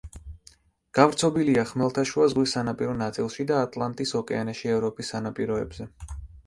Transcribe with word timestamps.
გავრცობილია 0.99 1.65
ხმელთაშუა 1.73 2.31
ზღვის 2.35 2.57
სანაპირო 2.57 2.97
ნაწილში 3.05 3.49
და 3.53 3.63
ატლანტის 3.69 4.19
ოკეანეში 4.25 4.77
ევროპის 4.79 5.15
სანაპიროებზე. 5.17 5.93